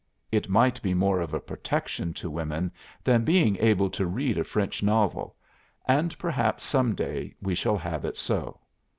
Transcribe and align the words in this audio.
It 0.31 0.49
might 0.49 0.81
be 0.81 0.95
more 0.95 1.21
of 1.21 1.31
a 1.31 1.39
protection 1.39 2.11
to 2.15 2.27
women 2.31 2.71
than 3.03 3.23
being 3.23 3.55
able 3.57 3.87
to 3.91 4.07
read 4.07 4.39
a 4.39 4.43
French 4.43 4.81
novel, 4.81 5.35
and 5.87 6.17
perhaps 6.17 6.63
some 6.63 6.95
day 6.95 7.35
we 7.39 7.53
shall 7.53 7.77
have 7.77 8.03
it 8.03 8.17
so. 8.17 8.61